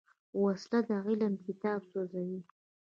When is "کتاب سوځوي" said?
1.47-2.39